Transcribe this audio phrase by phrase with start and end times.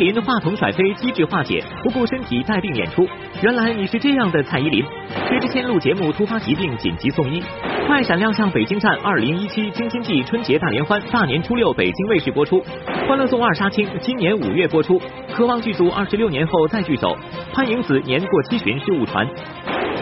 [0.00, 3.06] 林话筒甩飞，机智化解，不顾身体带病演出。
[3.42, 4.82] 原来你是这样的蔡依林。
[5.28, 7.42] 薛之谦录节目突发疾病，紧急送医。
[7.86, 12.64] 快闪亮相北京站，二零一七京津冀春节大联欢大年初六北京卫视播出。
[13.06, 14.98] 欢乐颂二杀青今年五月播出。
[15.34, 17.14] 渴望剧组二十六年后再聚首。
[17.52, 19.28] 潘迎紫年过七旬是误传。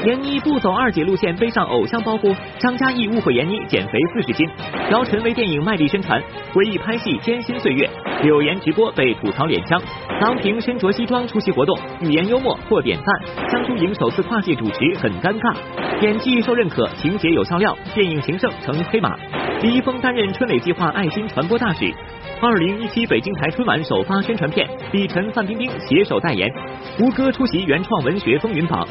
[0.09, 2.35] 闫妮不走二姐路线，背上偶像包袱。
[2.59, 4.49] 张嘉译误会闫妮减肥四十斤。
[4.91, 6.19] 姚晨为电影卖力宣传，
[6.55, 7.87] 回忆拍戏艰辛岁月。
[8.23, 9.79] 柳岩直播被吐槽脸香。
[10.23, 13.49] 郎平身着西装出席活动，语言幽默获点赞。
[13.51, 15.55] 江疏影首次跨界主持很尴尬，
[16.01, 19.15] 演技受认可，情节有笑料，电影情圣成黑马。
[19.61, 21.93] 李易峰担任春蕾计划爱心传播大使。
[22.41, 26.49] 二零一七北京台春晚首发宣传片，李晨、范冰冰携手代言。
[27.01, 28.87] 吴歌出席原创文学风云榜。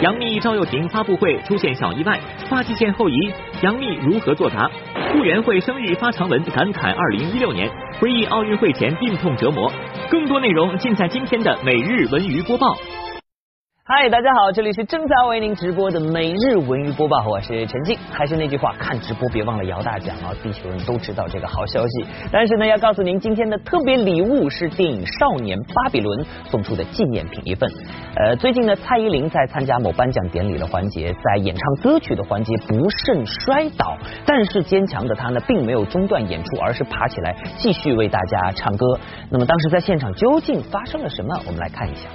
[0.00, 3.14] 杨幂、赵又廷发布会出现小意外，发际线后移，
[3.60, 4.70] 杨幂如何作答？
[5.12, 9.70] 顾元慧生日发长文感慨二零一六年，回忆奥运会前病痛折磨。
[10.10, 12.74] 更多内容尽在今天的每日文娱播报。
[13.88, 17.96] 嗨，大家好，这里是正在为您直播的每日文娱播报，我是陈静。
[18.10, 20.34] 还是那句话，看直播别忘了摇大奖啊！
[20.42, 26.18] 地球人都知道这个好消息，但是呢，要告诉您，今天的特别礼物是电影《少年巴比伦》
[26.50, 27.70] 送出的纪念品一份。
[28.16, 38.98] 呃，最近呢，蔡依林在参加某颁奖典礼的环节，在演唱歌曲的环节不慎摔倒，但是坚强的她呢，并没有中断演出，而是爬起来继续为大家唱歌。
[39.30, 41.40] 那么当时在现场究竟发生了什么？
[41.46, 42.08] 我们来看一下。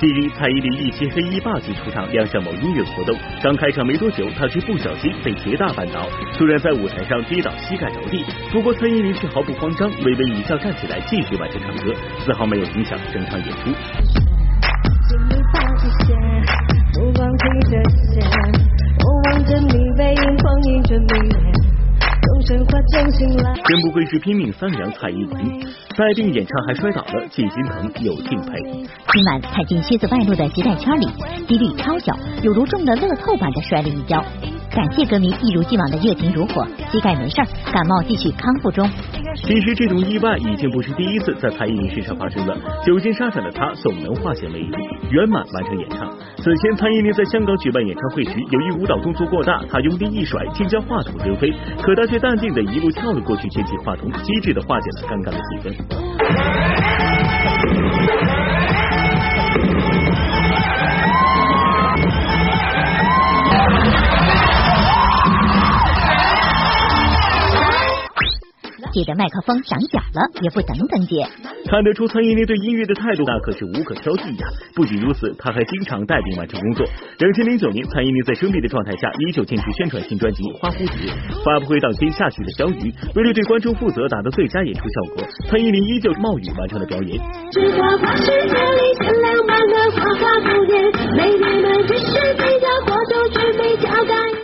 [0.00, 3.12] 近日，蔡依林一袭黑衣霸气出场，亮相某音乐活动。
[3.42, 8.24] 刚开场没多久，她却不小心被铁打绊倒，突然在舞台上跌倒，膝盖着地。
[8.52, 11.92] 不过蔡依林却毫不慌张，微微一笑站起来，继续完成唱歌，
[12.24, 13.74] 丝毫没有影响整场演出。
[22.48, 25.60] 真不愧是拼命三娘蔡依林，
[25.94, 28.58] 在病演唱还摔倒了，既心疼又敬佩。
[29.12, 31.06] 今晚踩进靴子外露的鞋带圈里，
[31.46, 34.24] 几率超小，有如中了乐透般的摔了一跤。
[34.70, 37.36] 感谢歌迷一如既往的热情如火，膝盖没事，
[37.70, 38.88] 感冒继续康复中。
[39.34, 42.56] 其实这种意外已经不是第一次在蔡依林身上发生了。
[42.84, 44.70] 久经沙场的她总能化险为夷，
[45.10, 46.10] 圆满完成演唱。
[46.36, 55.74] 此前蔡依林在香港举办演唱会时，由于舞蹈动作过大，她用力一甩，竟将话筒扔飞，可她却淡定的一路跳了过去，捡起话筒，机智的化解了尴尬的气氛。
[68.92, 71.26] 借着麦克风长脚了，也不等等姐。
[71.68, 74.46] 看得出蔡依林对音乐的态度，那可是无可挑剔呀。
[74.74, 76.86] 不仅如此，她还经常带病完成工作。
[77.18, 81.10] 两千零九年，蔡依林在生病的状态下，依旧坚持宣传新专辑《花蝴蝶》。
[81.44, 87.20] 发布会当天下起了小雨，为了对观众负责，达到最佳演出效果，蔡依林依旧冒雨完成了表演。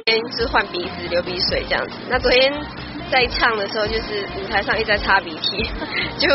[0.04, 2.83] 天是换鼻子流鼻水这样子，那昨天。
[3.14, 5.62] 在唱的时候，就是舞台上一直在擦鼻涕，
[6.18, 6.28] 就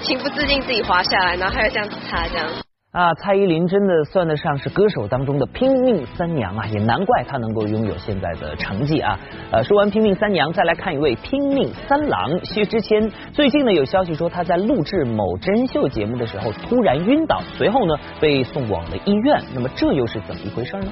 [0.00, 2.48] 情不自禁自己滑下来，然后还要这样子擦这样。
[2.92, 9.20] 啊，蔡依林真的算得上是歌手当中的拼命三娘啊，也难怪她能够拥有现在的成绩啊。
[9.50, 13.10] 呃，说完拼命三娘，再来看一位拼命三郎薛之谦。
[13.34, 19.42] 最近呢，有消息说他在录制某真人秀节目的时候突然晕倒，随后呢被送往了医院。
[19.52, 20.90] 那么这又是怎么一回事呢？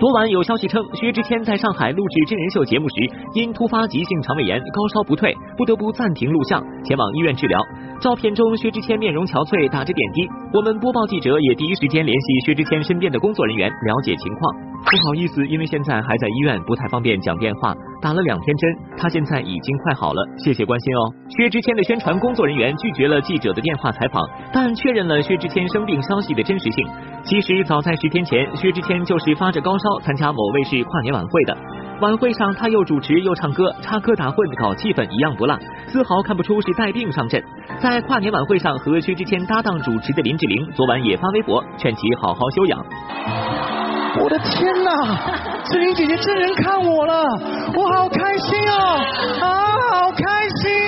[0.00, 2.94] 昨晚有消息称，薛之谦在上海录制真人秀节目时，
[3.34, 7.60] 因突发急性肠胃炎，高烧不退，不得不暂停录像，前往医院治疗。
[8.00, 10.26] 照片中，薛之谦面容憔悴，打着点滴。
[10.54, 14.72] 我们播报记者也第一时间联系薛之谦身边的工作人员，了解情况。
[14.80, 17.74] 不好意思，因为现在还在医院，不太方便讲电话。
[18.00, 21.12] 打了两天针，他现在已经快好了，谢谢关心哦。
[21.36, 26.88] 薛之谦的宣传工作人员拒绝了记者的电话采访，但确认了薛之谦生病消息的真实性。
[27.22, 31.56] 其实早在十天前，薛之谦就是发着高烧参加某卫视跨年晚会的。
[32.00, 35.54] 晚会上他又主持又唱歌，插科打诨搞气氛一样不落，
[35.86, 37.42] 丝毫看不出是带病上阵。
[37.78, 42.84] 在跨年晚会上和薛之谦搭档主持的林志玲，昨晚也发微博劝其好好休养。
[44.18, 44.90] 我的天哪，
[45.64, 47.22] 志玲姐姐真人看我了，
[47.76, 48.98] 我好开心哦，
[49.40, 49.46] 啊，
[49.92, 50.79] 好开心！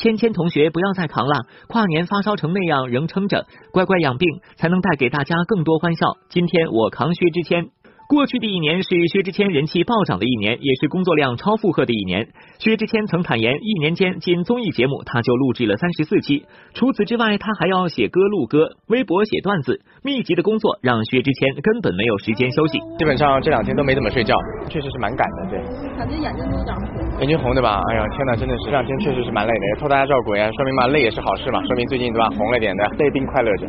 [0.00, 4.26] 芊芊同学不要再扛了，跨年发烧成那样仍撑着，乖乖养病
[4.56, 6.16] 才能带给大家更多欢笑。
[6.30, 7.66] 今天我扛薛之谦。
[8.08, 12.28] 过去的一年是薛之谦人气暴涨的一年，也是工作量超负荷的一年。
[12.58, 16.46] 薛之谦曾坦言，一年间仅综艺节目他就录制了三十四期。
[16.72, 22.78] 除此之外，他还要写歌、录歌、微博写段子，密集的工作让薛之谦根本没有时间休息。
[22.98, 24.34] 基本上这两天都没怎么睡觉，
[24.70, 25.98] 确实是蛮赶的，对。
[25.98, 27.09] 感觉眼睛都有点红。
[27.20, 27.80] 眼睛红对吧？
[27.90, 33.66] 哎呀，天呐，真的是这两天确实是蛮累的，也托大家照顾呀，说明嘛累也是好事嘛，说明最近对吧红了点的，累并快乐着。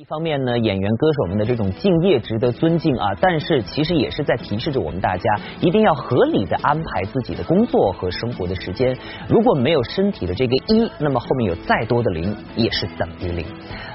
[0.00, 5.22] 一方面呢，演员歌手们的这种敬业值得尊敬啊，但是其实也是在提示着我们大家，
[5.60, 8.96] 一定要合理的安排自己的工作和生活的时间。
[9.28, 13.44] 如果没有身体的这个一，那么后面有再多的零也是等于零。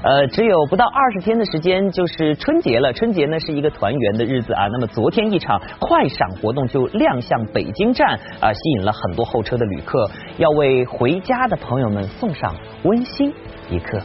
[0.03, 2.93] 呃，只有不到二十天的时间，就是春节了。
[2.93, 4.67] 春节呢是一个团圆的日子啊。
[4.67, 8.07] 那么昨天一场快闪活动就亮相北京站
[8.39, 10.07] 啊，吸引了很多候车的旅客，
[10.37, 13.33] 要为回家的朋友们送上温馨
[13.71, 13.99] 一刻。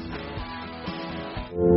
[1.60, 1.68] 春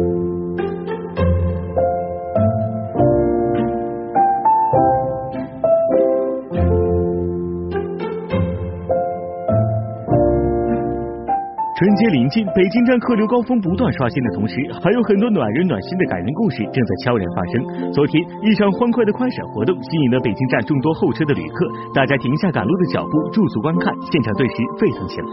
[11.98, 17.92] 节临近，北京站客流高峰不断刷新的同时，还有很多暖人暖心的感人故事正在悄然发生。
[17.92, 25.28] 昨天，一场欢快的快闪活动吸引了北京站众多候车的旅客，大家停下赶路的脚步，驻足观看，现场顿时沸腾起来。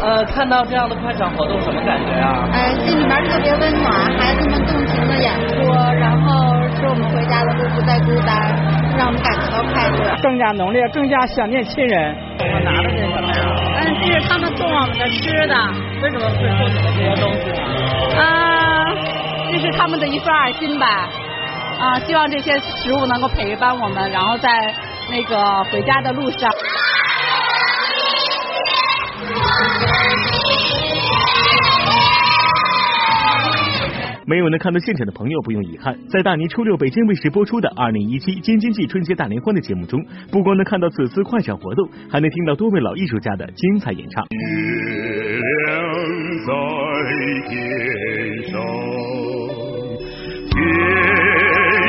[0.00, 2.48] 呃，看到这样的快闪活动，什么感觉啊？
[2.52, 5.70] 呃，心里面特别温暖，孩子们动情的演出，
[6.00, 8.56] 然后使我们回家的路不再孤单，
[8.96, 12.16] 让我们感觉到快乐，更加浓烈，更加想念亲人。
[12.40, 13.44] 我拿的这什么呀？
[13.82, 15.54] 嗯，这是他们送我们的吃的。
[16.02, 17.60] 为什么会送你们这些东西呢？
[18.18, 18.24] 啊，
[19.52, 20.86] 这是他们的一份爱心吧。
[21.78, 24.50] 啊，希望这些食物能够陪伴我们，然后在
[25.10, 26.50] 那个回家的路上。
[34.26, 40.00] 没有能看到现场的朋友不用遗憾，在大年初六北京卫视播出的二零一七京津冀春节大联欢的节目中，
[40.30, 44.24] 不光能看到此次快闪活动，还能听到多位老艺术家的精彩演唱。
[44.30, 45.82] 月亮
[46.46, 46.52] 在
[47.48, 47.58] 天
[48.52, 48.62] 上，
[50.46, 50.56] 天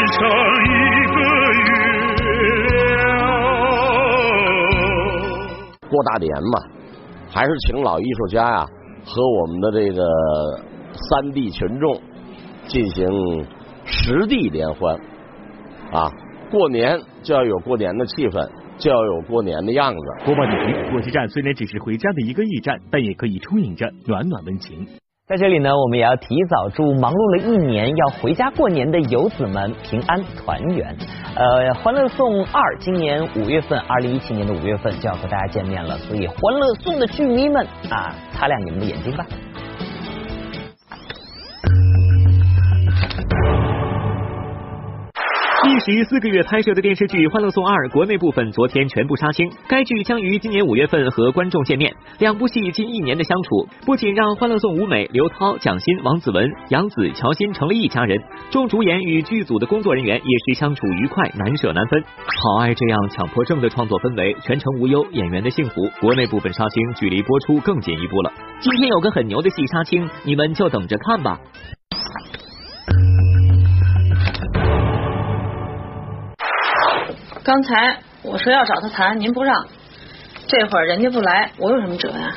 [0.07, 0.19] 上
[0.65, 0.69] 一
[1.13, 1.17] 个
[1.61, 1.69] 月
[2.65, 2.73] 亮。
[5.88, 6.57] 过大年嘛，
[7.31, 8.65] 还是请老艺术家呀
[9.05, 10.03] 和我们的这个
[11.09, 11.99] 三地群众。
[12.67, 13.05] 进行
[13.85, 14.95] 实地联欢
[15.91, 16.09] 啊！
[16.49, 19.99] 过年就要有过年的气氛，就要有过年的样子。
[20.23, 24.87] 播报点评：火车站虽然只是回家的一个驿站，但也可以充盈着暖暖温情。
[25.31, 30.93] 在这里呢，我们也要提早祝忙碌了一年要回家过年的游子们平安团圆。
[31.37, 39.25] 呃，欢乐颂二今年五月份，二零一七年的五月份就要和大家见面了，所以欢乐颂的剧迷们啊，擦亮你们的眼睛吧。
[45.63, 49.47] 历时四个月拍摄的电视剧《欢乐颂二》国内部分昨天全部杀青。
[49.67, 51.93] 该剧将于今年五月份和观众见面。
[52.17, 58.19] 两部戏近一年的相处，不仅让《欢乐颂》吴美、刘涛、蒋欣、王子文、杨紫、乔欣成了一家人，
[58.50, 62.03] 众主演与剧组的工作人员也是相处愉快，难舍难分。
[62.25, 65.88] 好爱这样强迫症的创作氛围，全程无忧，演员的幸福。
[66.00, 68.33] 国内部分杀青距离播出更进一步了。
[68.59, 71.39] 今天有个很牛的戏杀青，你们就等着看吧。
[77.51, 79.53] 刚才我说要找他谈，您不让，
[80.48, 82.31] 这会儿人家不来，我有什么辙呀？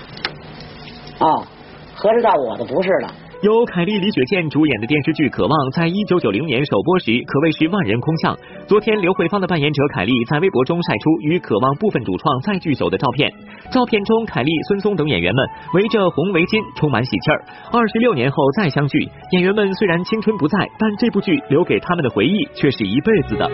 [1.21, 1.47] 哦，
[1.95, 3.15] 合着到我的不是了。
[3.41, 8.37] 由凯丽、李雪健主演的电视剧《渴望》在一九九零年首播时可谓是万人空巷。
[8.67, 13.31] 昨天，刘慧芳的扮演者凯丽在微博中晒出与《渴望》部分主创再聚首的照片。
[13.71, 17.39] 照片中，凯丽、孙松等演员们围着红围巾，充满喜气儿。
[17.71, 18.99] 二十六年后再相聚，
[19.31, 23.47] 演员们虽然青春不在，但这部剧留给他们的回忆却是一辈子的。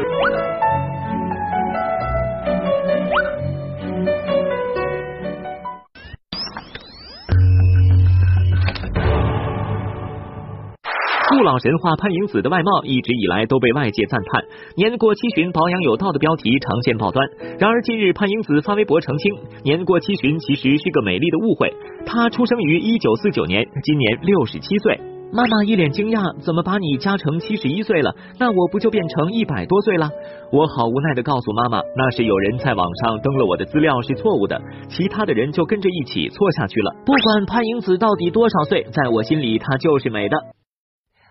[11.30, 14.42] 不老神话潘迎紫的外貌一直以来都被外界赞叹，
[14.74, 17.24] 年过七旬保养有道的标题常见报端。
[17.56, 21.72] 然而近日潘迎紫发微博澄清，年过七旬其实是个美丽的误会。
[22.04, 25.00] 她出生于一九四九年，今年六十七岁。
[25.32, 28.12] 妈妈一脸惊讶，怎么把你加成七十一岁了？
[28.40, 30.10] 那我不就变成一百多岁了？
[30.50, 36.90] 我好无奈的告诉妈妈，那是有人在网上登了我的资料是错误的，其他的人就跟着一起错下去了。
[37.06, 40.36] 不管潘迎紫到底多少岁，在我心里她就是美的。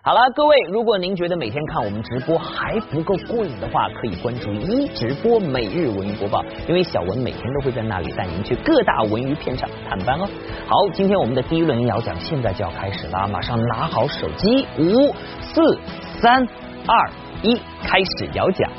[0.02, 10.26] 好了，各位，如果您觉得每天看我们直播还不够过瘾的话，可以关注一直播每日文娱播报，因为小文每天都会在那里带您去各大文娱片场探班哦。
[10.66, 15.78] 好，今天我们的第一轮摇奖现在就要开始了，马上拿好手机，五、四、
[16.18, 16.48] 三、
[16.86, 17.10] 二、
[17.42, 18.70] 一，开始摇奖。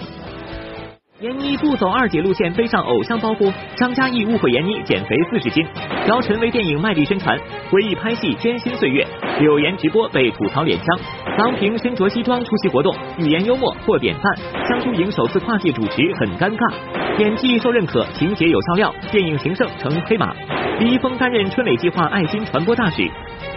[1.21, 3.53] 闫妮不走二姐路线，背上偶像包袱。
[3.75, 5.63] 张嘉译误会闫妮减肥四十斤。
[6.07, 7.37] 姚晨为电影卖力宣传，
[7.69, 9.05] 回忆拍戏艰辛岁月。
[9.39, 10.99] 柳岩直播被吐槽脸香。
[11.37, 14.65] 郎平身着西装出席活动，语言幽默获点赞。
[14.67, 16.73] 江疏影首次跨界主持很尴尬，
[17.19, 20.33] 演技受认可，情节有笑料，电影情圣成黑马。
[20.79, 23.07] 李易峰担任春蕾计划爱心传播大使。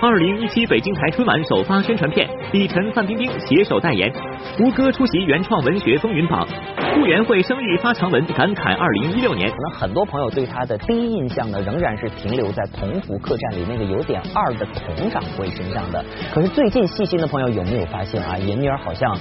[0.01, 4.13] 二零一七北京台春晚首发宣传片，李晨、范冰冰携手代言。
[4.57, 6.47] 胡歌出席原创文学风云榜。
[6.95, 9.51] 顾元慧生日发长文，感慨二零一六年。
[9.51, 16.05] 可能很多朋友对他的第一印象呢，仍然是停留在《同福客栈》里那个有点二的佟掌柜身上的。
[16.33, 19.17] 可是最近细心的朋友有没有发现啊，闫妮儿好像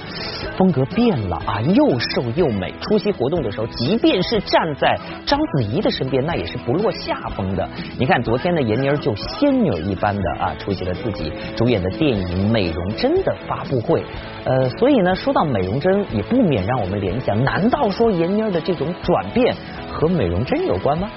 [0.56, 2.72] 风格变了啊，又瘦又美。
[2.80, 7.68] 出席活动的时候，即便是站在章子怡的身边，那也是不落下风的。
[7.98, 14.04] 你看昨天的闫妮儿就仙女一般的啊，出席了自己主演的电影《美容针》的发布会。
[14.44, 19.54] 呃，所以呢，说到美容针，也不免让我们联想，难道说闫妮儿的这种转变
[19.90, 21.08] 和美容针有关吗？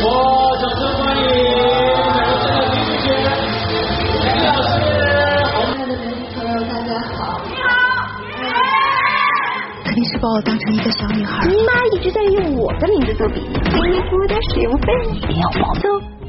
[0.00, 1.36] 我掌声欢迎美
[2.24, 4.68] 容针的女主角闫老师。
[5.54, 7.16] 亲爱的媒体朋友，大家好。
[7.46, 7.66] 你好。
[9.84, 11.46] 肯定是把我当成一个小女孩。
[11.48, 14.92] 你妈一直在用我的名字做笔记，给你付点使用费。
[15.12, 15.62] 一定要放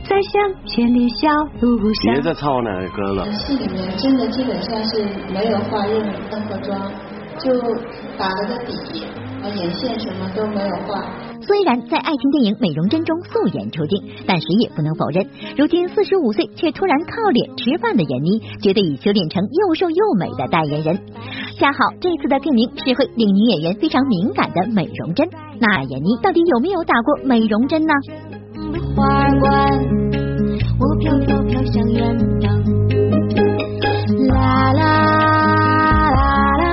[0.09, 1.29] 走在向前的小
[1.61, 2.13] 路上。
[2.13, 3.31] 别再唱我奶奶歌了。
[3.31, 6.01] 戏里面真的基本上是没有化任
[6.31, 6.91] 任何妆，
[7.37, 7.53] 就
[8.17, 9.05] 打了个底，
[9.43, 11.05] 啊，眼线什么都没有画。
[11.41, 20.97] 虽然在爱情电影《美容针》中素颜出镜，但谁也不能否认，如今四十五岁却突然靠脸吃饭的闫妮，绝对已修炼成又瘦又美的代言人。
[21.57, 27.93] 恰好这次的片名是会令女演员非常敏感的美容针，那闫妮到底有没有打过美容针呢？
[28.95, 29.49] 花冠，
[30.79, 32.49] 我飘飘飘向远方。
[34.27, 34.81] 啦啦
[36.11, 36.63] 啦啦。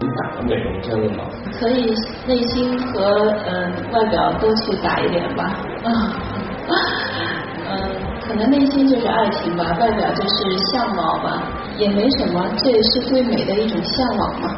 [0.00, 1.24] 打美容针吗？
[1.58, 1.94] 可以
[2.26, 5.44] 内心和嗯、外表都去打一点吧。
[5.84, 5.90] 啊，
[7.70, 7.72] 嗯，
[8.26, 11.42] 可能内心就是爱情吧，外表就是相貌吧，
[11.78, 14.48] 也没什么，这也是对美的一种向往嘛。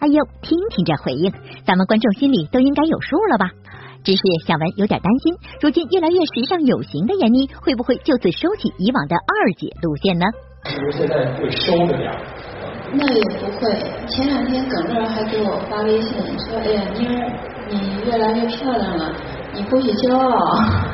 [0.00, 1.32] 哎呦，听听这回应，
[1.64, 3.50] 咱们观众心里都应该有数了吧？
[4.04, 10.26] 只是小文有点担心，如今越来越时尚有型的闫妮，会不会就此收起以往的二姐路线呢？
[10.66, 12.12] 是不是现在会收着点？
[12.92, 13.74] 那也不会。
[14.06, 17.32] 前两天耿乐还给我发微信说：“哎呀，妮儿，
[17.68, 19.12] 你越来越漂亮了，
[19.52, 20.30] 你不许骄傲。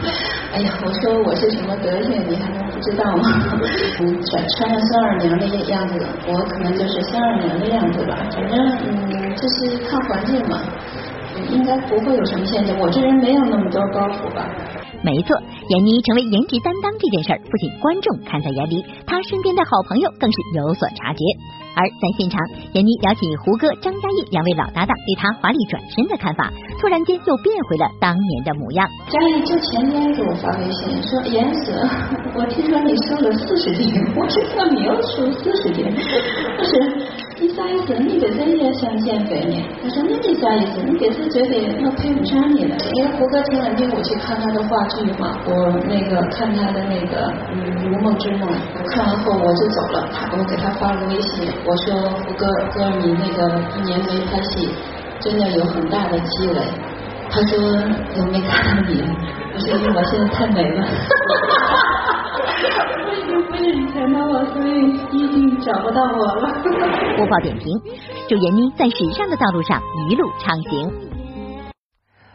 [0.54, 3.42] ”哎呀，我说我是什么德行，你还能不知道吗？
[4.00, 8.16] 嗯，穿穿上孙二娘的样子，我可能就是孙二娘的样子吧。
[8.32, 10.62] 反正嗯，这是看环境嘛。
[11.48, 14.46] 应该不会有什么限制，我这人没有那么多包袱吧。
[15.02, 15.34] 没错，
[15.68, 21.24] 闫妮成为颜值担当这件事儿，不仅观众看在眼里，她身边的好朋友更是有所察觉。
[21.72, 22.36] 而在现场，
[22.74, 28.86] 闫妮聊起胡歌、张嘉译两位老搭档对她华丽转身的看法，突然间又变回了当年的模样。
[29.08, 31.72] 嘉译就前天给我发微信说：“闫子，
[32.36, 35.86] 我听说你瘦了四十斤。”我说：“那你又瘦四十斤？”
[36.58, 37.29] 不是。
[37.40, 37.94] 你啥意思？
[37.94, 39.56] 你本身也想减肥呢。
[39.82, 40.82] 他说：“那你啥意思？
[40.84, 50.06] 你这是觉得我配不上你了？”因为胡歌前两天我去看他的话剧嘛，我那个看他的那个嗯《如梦之梦》，我看完后我就走了。
[50.12, 54.68] 他我给他发了个微信，我说：“胡歌哥，你那个一年没拍戏，
[55.20, 56.60] 真的有很大的积累。”
[57.32, 57.56] 他说
[58.20, 59.00] ：“我没看到你。”
[59.56, 60.84] 我说：“因为我现在太美了。”
[63.72, 66.52] 以前的我，所以已经找不到我了。
[67.16, 67.80] 播报点评：
[68.28, 71.09] 祝闫妮在时尚的道路上一路畅行。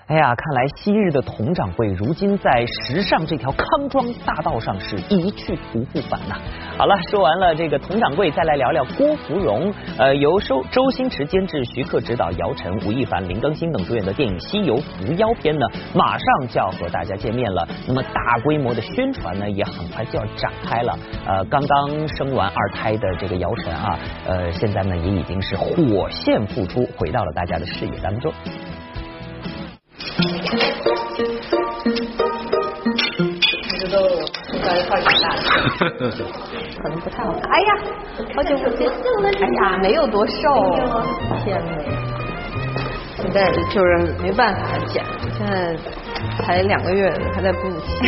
[0.08, 6.36] 哎呀，看来昔日的佟掌柜，如今在时尚这条康庄大道上是一去不复返呐。
[6.78, 9.74] 好了，说完了这个佟掌柜，再来聊聊郭芙蓉。
[9.98, 17.68] 呃，由周周星驰监制、徐克执导，姚晨、吴亦凡、林更新等主演的电影《西游伏妖篇》呢，马上就要和大家见面了。
[17.88, 20.96] 那么大规模的宣传呢，也很快就要展开了。
[21.26, 23.98] 呃，刚刚生完二胎的这个姚晨啊，
[24.28, 28.32] 呃，现在呢也已经是火线复出，回到了大家的视野当中。
[33.80, 34.08] 这都
[34.48, 36.12] 从小一块长大的，
[36.82, 37.34] 可能不太好。
[37.34, 37.70] 哎呀，
[38.36, 38.90] 好久不见！
[38.90, 40.34] 哎呀，没有多瘦，
[41.44, 41.72] 天哪！
[43.18, 45.04] 现在就是没办法减，
[45.38, 45.76] 现在
[46.38, 48.08] 才两个月，还在哺乳期。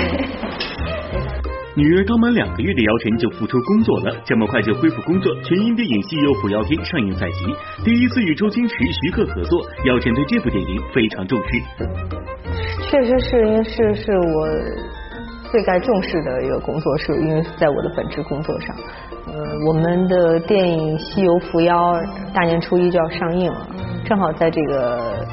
[1.78, 7.46] 女儿刚满两个月的姚晨就复出工作了，这么快就恢复工作，全英电影《西游伏妖天》上映在即，
[7.86, 11.46] 第一次与周星驰、徐克合作，姚晨对这部电影非常重视。
[12.90, 14.50] 确实是因为是是我
[15.52, 18.76] 最该重视的一个工作，是因为在我的本职工作上。
[19.28, 19.34] 呃，
[19.68, 21.94] 我们的电影《西游伏妖》
[22.34, 23.68] 大年初一就要上映了，
[24.04, 25.24] 正好在这个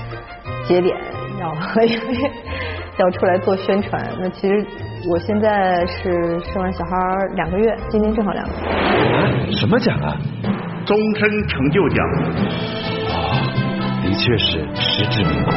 [0.69, 0.95] 节点
[1.41, 1.49] 要
[2.99, 4.03] 要出来做宣传。
[4.21, 4.67] 那其实
[5.11, 6.91] 我现在是生完小孩
[7.35, 9.51] 两个月，今天正好两个月。
[9.53, 10.17] 什么奖啊？
[10.87, 12.05] 终身成就奖。
[13.09, 13.37] 哦，
[14.03, 15.55] 的确是实至名归。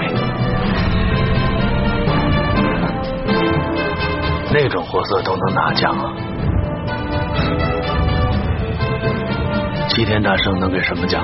[4.53, 6.13] 那种货色都能拿奖啊？
[9.89, 11.23] 齐天大圣能给什么奖？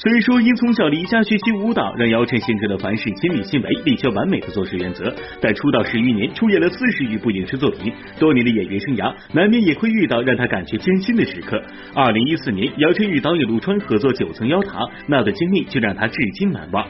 [0.00, 11.60] 虽说因从小离家学习舞蹈，让姚晨形成了凡事亲力亲为、力求完美的做事原则，但出道十余年，出演了四十余部影视作品，多年的演员生涯，难免也会遇到让他感觉艰辛的时刻。
[11.94, 14.78] 二零一四年，姚晨与导演陆川合作《九层妖塔》，
[15.08, 16.86] 那段经历就让他至今难忘。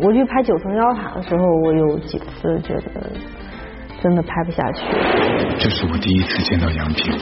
[0.00, 3.12] 我去拍《九层妖塔》的时候，我有几次觉得
[4.02, 4.82] 真的拍不下去。
[5.60, 7.14] 这是我第一次见到杨平，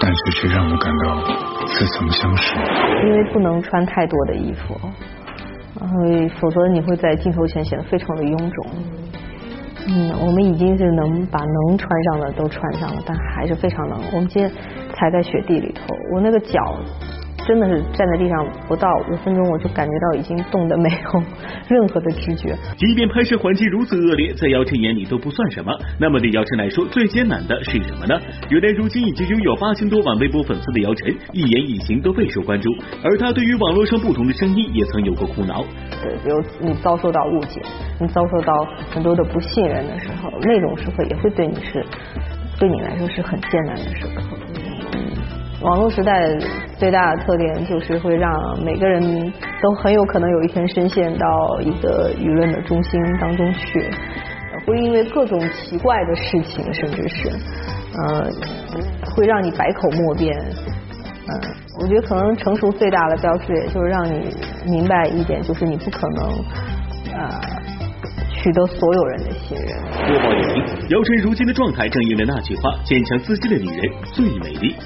[0.00, 1.45] 但是却让我感到。
[1.66, 2.56] 似曾相识，
[3.04, 4.74] 因为不能穿太多的衣服，
[5.80, 5.96] 然后
[6.40, 8.66] 否则你会在镜头前显得非常的臃肿。
[9.88, 14.00] 嗯，我们已经是能把能穿上的都穿上了，但还是非常冷。
[14.12, 14.50] 我们今天
[14.94, 16.76] 踩在雪地里头，我那个脚。
[17.46, 21.22] 真的是站在地上不到五分钟，我就感觉到已经冻得没有
[21.68, 22.56] 任何的知觉。
[22.76, 25.72] 即便拍摄环境如此恶劣，在姚晨眼里都不算什么。
[25.98, 28.20] 那么对姚晨来说，最艰难的是什么呢？
[28.50, 32.68] 原来如今已经拥有八千多万微博粉丝的姚晨，一言一行都备受关注。
[33.04, 35.64] 而他对于网络上不同的声音，也曾有过苦恼。
[36.02, 37.62] 对，比如你遭受到误解，
[38.00, 41.84] 你遭受到很多的不信任的时候，那种时候也会对你是，
[42.58, 44.22] 对你来说是很艰难的时刻。
[45.62, 46.36] 网络时代
[46.78, 53.82] 最大的特点就是会让每个人都很有可能有一天深陷到一个舆论的中心当中去，
[54.66, 58.30] 会因为各种奇怪的事情，甚至是呃
[59.14, 60.36] 会让你百口莫辩。
[61.28, 61.40] 嗯，
[61.80, 64.28] 我觉得可能成熟最大的标志，也就是让你
[64.66, 66.28] 明白一点，就是你不可能
[67.14, 67.40] 呃
[68.30, 69.82] 取得所有人的信任。
[70.06, 74.76] 播报点评：姚晨如今的状态正应了那句话：坚强自信的女人最美丽。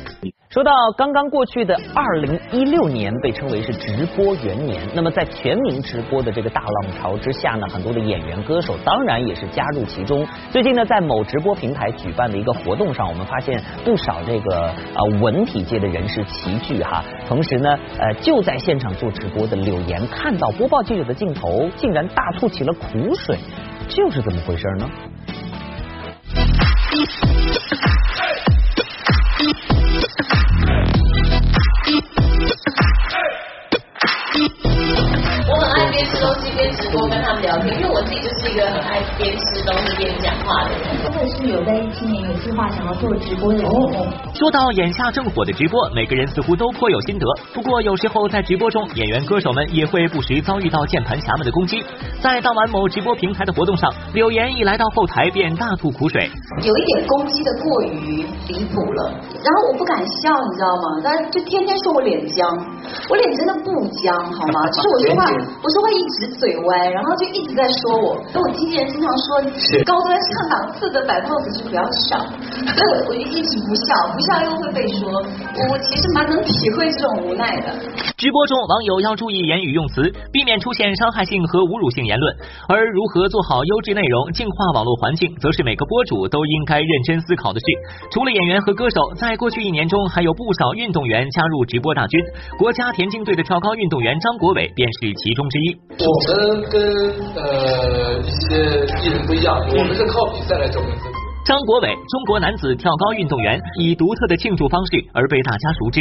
[0.53, 4.83] 说到刚刚过去的二零一六年，被称为是直播元年。
[4.93, 10.27] 那么在全民直播的这个大浪潮之下呢，很多的演员歌手当然也是加入其中。
[10.51, 17.05] 最近呢，在某直播平台举办的一个活动上，我们发现不少这个呃文体界的人士齐聚哈。
[17.29, 23.39] 同时呢，呃就在现场做直播的柳岩看到播报记者的镜头，竟然大吐起了苦水，
[23.89, 24.91] 这是怎么回事呢？
[37.41, 40.81] 们聊天，因为我自己就是一个很爱边吃东西边讲话的人。
[41.09, 43.65] 我也是有在今年有计划想要做直播的。
[44.35, 47.27] 说到眼下正火的直播，每个人似乎都颇有心得。
[47.55, 51.83] 不过有时候在直播中，演员歌手们也会不时遭遇到键盘侠们的攻击。
[52.21, 56.31] 在当晚某直播平台的活动上，柳岩一来到后台便大吐苦水，
[56.63, 59.13] 有一点攻击的过于离谱了。
[59.43, 61.01] 然后我不敢笑，你知道吗？
[61.03, 62.47] 但是就天天说我脸僵，
[63.09, 64.69] 我脸真的不僵，好吗？
[64.71, 65.25] 就是我说话，
[65.65, 66.91] 我说话一直嘴歪。
[66.91, 69.41] 然后就一直在说我，跟我经纪人经常说，
[69.85, 72.19] 高端上档次的摆 pose 就不要笑，
[72.67, 75.11] 所以我我就一直不笑，不笑又会被说，
[75.71, 77.75] 我其实蛮能体会这种无奈的。
[78.17, 82.37] 直播中网友要注意言语用词，避免出现伤害性和侮辱性言论，
[82.69, 87.67] 而如何做好优质内容，净化网络环境，则是每个播主都应该认真思考的事。
[88.13, 92.21] 除了演员和歌手，在过去一年中，还有不少运动员加入直播大军，
[92.59, 95.77] 国家田径队的跳高运动员张国伟便是其中之一。
[96.01, 98.57] 我们跟呃一些
[99.03, 101.15] 艺人不一样，我们是靠比赛来证明自己。
[101.45, 106.01] 张国伟，中国男子跳高运动员，以独特的庆祝方式而被大家熟知。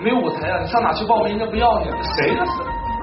[0.00, 1.36] 没有舞台啊，你上哪去报名？
[1.36, 2.50] 人家不要你，谁那是？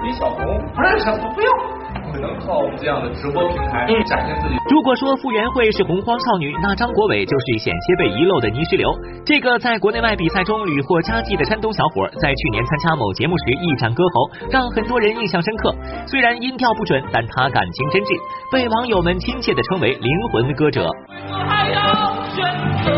[0.03, 1.74] 李小红不认识，不不要。
[2.15, 4.55] 只能靠这样的直播平台展现自己。
[4.71, 8.89] 如果说傅园慧是洪荒少女，那张国伟就是险些被遗漏的泥石流。
[9.25, 15.75] 这个在国内外比赛中屡获佳绩的山东小伙，在去年参加某节目时一展歌喉，让很多人印象深刻。
[16.07, 18.17] 虽然音调不准，但他感情真挚，
[18.51, 20.87] 被网友们亲切的称为灵魂歌者。
[21.27, 21.83] 还要
[22.31, 22.45] 选
[22.85, 22.91] 择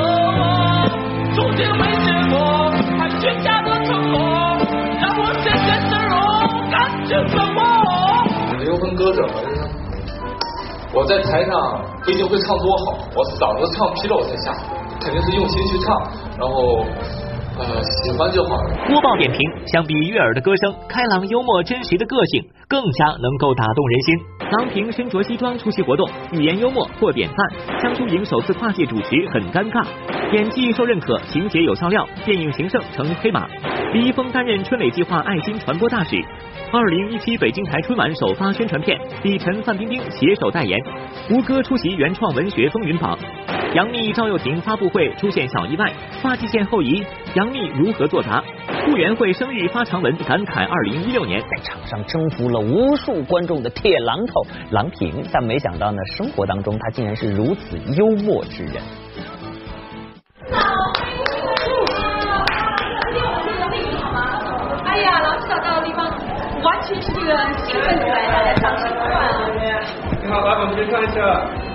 [1.39, 1.51] 我
[11.07, 14.51] 在台上不一定会唱多好，我嗓子唱劈了我才下，
[14.99, 15.95] 肯定是用心去唱，
[16.37, 16.83] 然后
[17.57, 18.57] 呃喜欢就好。
[18.87, 24.15] 播报点评：相比悦耳的歌声，开朗幽默真实的个性更加能够打动人心。
[24.51, 27.37] 郎平身着西装出席活动，语言幽默获典范。
[27.79, 29.85] 江疏影首次跨界主持很尴尬，
[30.33, 33.47] 演技受认可，情节有笑料，电影情圣成黑马。
[33.93, 36.17] 李易峰担任春蕾计划爱心传播大使。
[36.69, 40.77] 二零一七北京台春晚首发宣传片，李晨、范冰冰携手代言。
[41.29, 43.17] 吴歌出席原创文学风云榜。
[43.73, 45.89] 杨幂、赵又廷发布会出现小意外，
[46.21, 48.43] 发际线后移，杨幂如何作答？
[48.85, 58.83] 顾元慧生日发长文感慨二零一六年在场上征服了无数观众的铁榔头郎平，但没想到呢，生活当中她竟然是如此幽默之人。
[64.85, 66.11] 哎呀，老师找到的地方
[66.87, 70.16] 完全是这个兴奋起来，大家掌声欢啊！
[70.27, 71.23] 你好，来我们介绍一下。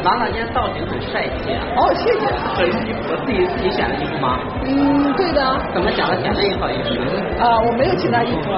[0.05, 1.65] 郎朗今天造型很帅气啊！
[1.73, 2.29] 哦，谢谢。
[2.53, 4.45] 这衣服自己自己选的衣服吗？
[4.69, 5.41] 嗯，对的。
[5.73, 7.01] 怎么讲的选这一套衣服？
[7.41, 8.53] 啊，我没有其他衣服。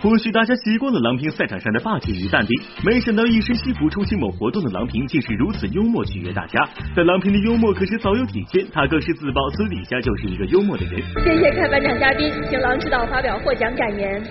[0.00, 6.64] 或许大家习惯了郎平赛场上的霸气与淡定，没想到一身西服出席某活动的郎平竟是如此幽默取悦大家。
[6.96, 11.02] 但郎平的幽默可是早有体现，他更是自曝私底下就是一个幽默的人。
[11.22, 14.22] 谢谢开颁奖嘉宾，请郎指导发表获奖感言。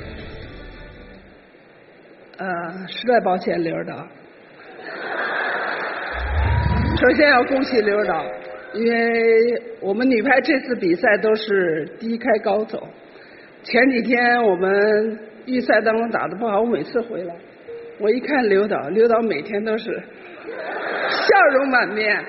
[2.39, 2.47] 呃，
[2.87, 4.07] 实在抱歉，刘导。
[6.95, 8.25] 首先要恭喜刘导，
[8.73, 12.87] 因为我们女排这次比赛都是低开高走。
[13.63, 17.35] 前几天我们预赛当中打的不好，我每次回来，
[17.99, 20.01] 我一看刘导，刘导每天都是
[21.09, 22.23] 笑容满面。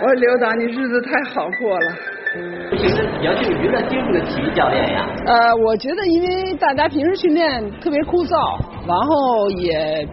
[0.00, 1.96] 我说刘导，你日子太好过了。
[2.32, 5.04] 平时比较这个娱乐精神的体育教练呀。
[5.26, 10.06] 呃，我觉得因为大家平时训练特别枯燥，然后也。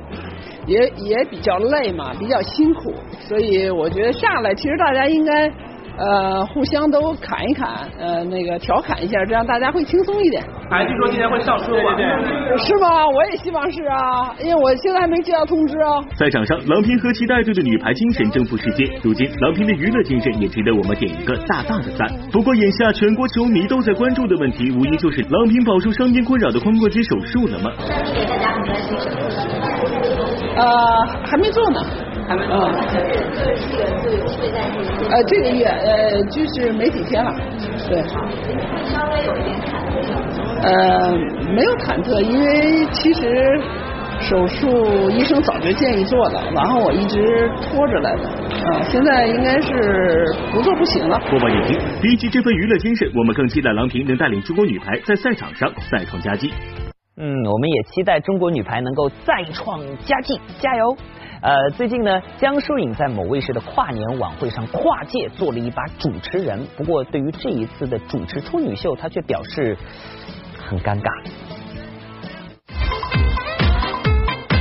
[0.67, 5.49] 也也比较累嘛，比较辛苦，所以我觉得下来，其实大家应该
[5.97, 10.43] 呃互相都侃一侃，呃那个调侃一下，这样大家会轻松一点。
[10.69, 11.97] 还据说今天会上书吧？
[12.57, 13.07] 是吗？
[13.07, 16.03] 我也希望是啊，因为我现在还没接到通知啊。
[16.17, 22.07] 赛场上，郎平和其带队的女排精神征服世界，如今郎平的娱乐精神也值得我们点一个大大的赞。
[22.31, 27.71] 不过眼下全国球迷都在关注的问题，无疑就是郎平饱受伤病困扰的髋关节手术了吗？
[28.13, 29.17] 给大家很关心手术。
[30.57, 30.65] 呃，
[31.23, 31.79] 还没做呢，
[32.27, 32.53] 还没做。
[32.91, 37.33] 就是就是这个就有会在这个呃这个月呃就是没几天了，
[37.87, 38.03] 对。
[38.03, 39.97] 稍微有一点忐忑。
[40.63, 41.11] 呃，
[41.53, 43.61] 没有忐忑，因为其实
[44.19, 48.27] 手术医生早就建议做了，然后我一直拖着来的，
[48.65, 51.19] 啊，现在应该是不做不行了。
[51.29, 56.51] 播报点评：比起这份娱乐精神，我们更期待郎平能带领中国女排在赛场上再创佳绩。
[57.19, 60.97] 嗯，我们也期待中国女排能够再创佳绩，加油！
[61.39, 69.77] 呃，最近呢，江疏影在某卫视的跨年晚会上跨界做了一把主持人，不过对于这一次的主持处女秀，她却表示
[70.57, 71.11] 很尴尬。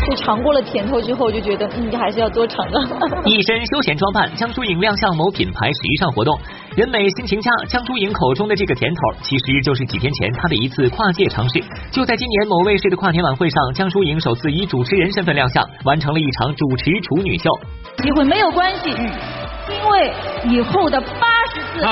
[0.06, 2.80] 就尝过了甜头之后，就觉得嗯，还是要多尝尝。
[3.26, 6.38] 一身休闲装扮，江疏影亮相某品牌时尚活动，
[6.76, 7.50] 人美心情佳。
[7.68, 11.60] 江疏影口中的这个甜头，其实就是几天前她的一次跨界尝试。
[11.90, 17.50] 就在今年某卫视的跨年晚会上，江疏影首次以主持人身份亮相，完成了一场主持处女秀。
[17.98, 20.12] 机会没有关系，因为
[20.44, 21.84] 以后的八十次，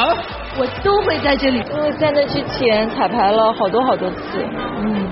[0.59, 1.59] 我都会在这里。
[1.75, 4.45] 因为在那之前彩排了好多好多次，
[4.79, 5.07] 嗯，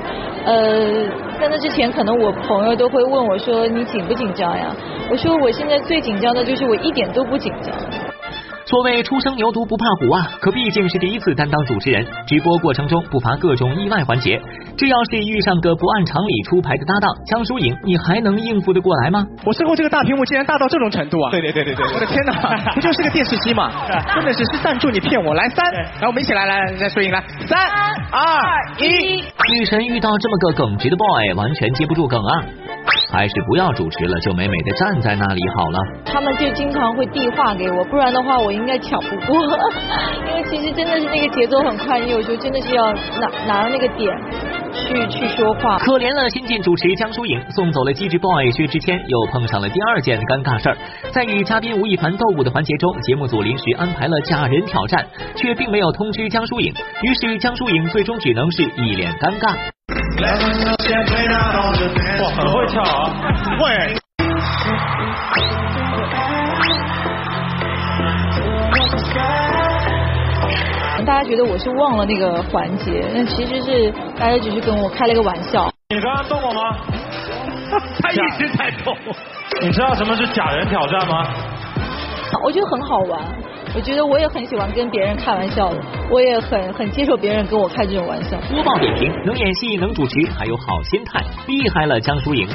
[0.44, 1.07] 呃，
[1.40, 4.74] 在那之前可能我朋友都会问我说你紧不紧张呀？
[5.11, 7.74] 我说我现在最紧张的就是我一点都不紧张。
[8.72, 14.40] 所谓初生牛犊不怕虎啊，可毕竟是第一次担当主持人，直播过程中不乏各种意外环节。
[14.78, 19.26] 这要是遇上个不按常理出牌的搭档江疏影，你还能应付得过来吗？
[19.44, 21.30] 我身后这个大屏幕竟然大到这种程度啊！
[21.30, 22.32] 对对对对对，我的天哪，
[22.72, 23.70] 不就是个电视机吗？
[24.14, 27.61] 真的是是赞助你骗我，来三，来我们一起来来来疏影来三
[28.11, 28.24] 二
[28.78, 32.40] 一，女神遇到这么个耿直的 boy，完全接不住梗啊！
[33.12, 35.79] 还是不要主持了，就美美的站在那里好了。
[36.07, 39.37] 他们就经常会递话给我，不然的话我应该抢不过，
[40.27, 44.16] 因为其实真的是那个节奏很快，你有时候真的是要拿拿那个点
[44.72, 45.79] 去去说话。
[45.79, 50.77] 可怜了新晋主持江疏影，送走了机智 boy 薛之谦，又碰上了第二件尴尬事儿。
[51.12, 56.72] 在与嘉宾吴亦凡斗舞的环节中，节目组临时安排了假人挑战，却并没有通知江疏影，
[57.03, 59.71] 于是江疏影最终只能是一脸尴尬。
[60.22, 60.28] 哇，
[62.37, 63.11] 很会跳啊！
[63.58, 63.62] 会。
[71.04, 75.68] 大家觉得我是忘了那个环节，那其实是大家只是跟我开了个玩笑。
[75.88, 76.76] 你刚刚动我吗？
[78.00, 78.96] 他一直在动。
[79.61, 81.26] 你知道什么是假人挑战吗？
[82.44, 83.20] 我觉得很好玩，
[83.74, 85.80] 我觉得我也很喜欢跟别人开玩笑的，
[86.11, 88.38] 我也很很接受别人跟我开这种玩笑。
[88.50, 92.46] 播报点评：能演戏，能主持，还有好心态，厉害了江疏影。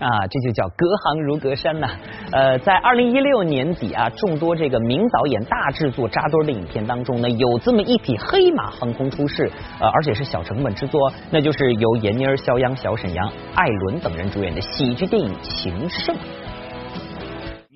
[0.00, 1.88] 啊，这就叫隔行如隔山呐。
[2.32, 9.48] 呃，在二零一六年底啊，众多这个名导演大制作扎堆的影片当中呢，有这么一匹黑马横空出世，
[9.80, 16.12] 呃，而且是小成本制作，那就是由闫妮儿、肖央、小沈阳、艾伦等人主演的喜剧电影《情圣》。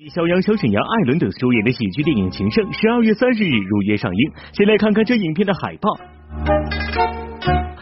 [0.09, 4.31] 小杨、小沈阳、艾伦等主演的喜剧电影《情圣》十二月三十日如约上映。
[4.51, 5.89] 先来看看这影片的海报。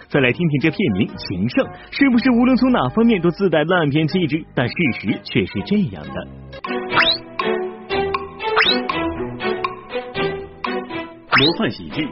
[0.07, 4.43] 再来听听这片名《情圣》，是不是无论从哪方面都自带烂片气质？
[4.53, 6.27] 但事实却是这样的。
[11.39, 12.07] 模范喜剧，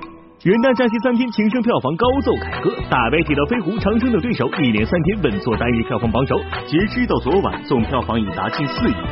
[0.47, 9.04] 元旦假期三天，《情圣》票房高奏凯歌，大白、铁道飞狐、长生等对手一连三天稳坐单日票房榜首，截止到昨晚，总票房已达近四亿元。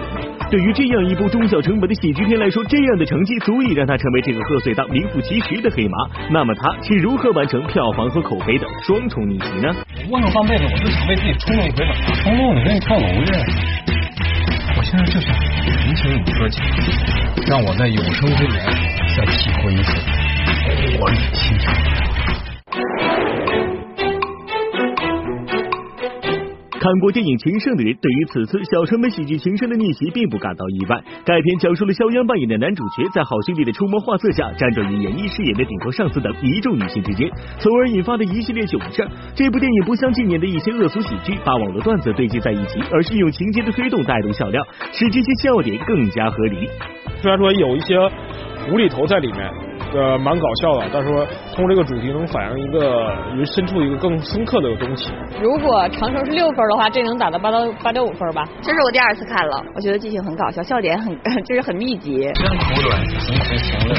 [0.47, 5.97] 对于这样一部中小成本的喜剧片来说，这样的成绩足以让他成为这个贺岁档名副其实的黑马。
[6.31, 9.67] 那么他是如何完成票房和口碑的双重逆袭呢？
[10.09, 12.55] 我有半辈子，我就想为自己冲动一回怎么冲动？
[12.55, 13.33] 你跟你跳楼去？
[14.79, 15.35] 我现在就想
[15.83, 18.63] 年轻你哥几句，让我在有生之年
[19.17, 19.91] 再体会一次
[26.79, 31.03] 看过电影《情圣》的人，对于此次小成本喜剧《情圣》的逆袭并不感到意外。
[31.25, 37.27] 该片讲述了肖央扮演的男主角在好兄弟的出谋划策下，辗转于演艺事业的顶头上司等一众女性之间，
[37.59, 39.03] 从而引发的一系列囧事。
[39.35, 46.69] 这部电影不像近年的一些恶俗喜剧，把网络段子堆积在一起，而是用情节的推动带动笑料，使这些笑点更加合理。
[47.19, 47.99] 虽然说有一些
[48.71, 49.66] 无厘头在里面。
[49.93, 52.79] 呃，蛮搞笑的，但是说通过这个主题能反映一个
[53.35, 55.11] 人深处一个更深刻的东西。
[55.41, 58.43] 如果长城是六分的话，这能打到八到八点五分吧？
[58.61, 62.19] 这是我第二次看了，我觉得剧情很搞笑，笑点很 就是很密集。
[62.35, 63.95] 真苦短，及时行乐。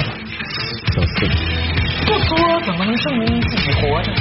[0.93, 1.27] 小四，
[2.07, 4.13] 不错，怎么能证明自己活着？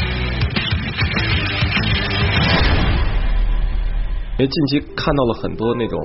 [4.39, 5.99] 因为近期看到了很多那种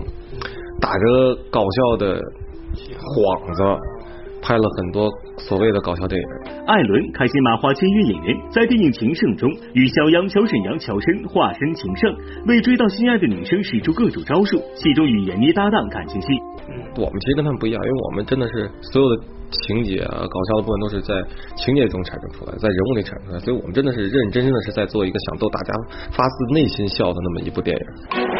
[0.80, 2.18] 打着搞笑的
[2.98, 3.62] 幌子。
[4.42, 6.26] 拍了很多所谓的搞笑电影。
[6.66, 12.14] 艾伦开心麻花签约演员，在电影《情圣》中与肖央、小沈阳乔身，化身情圣，
[12.46, 14.58] 为追到心爱的女生使出各种招数。
[14.74, 16.26] 戏中与闫妮搭档感情戏。
[16.96, 21.14] 我们其实跟他们不一样，因为我们真的是所有的情节啊，搞笑的部分都是在
[21.56, 25.72] 情节中产生出来，在人物里产生出来，所以我们真的是认认真真的是在做一个想逗大家
[26.10, 28.31] 发自内心笑的那么一部电影。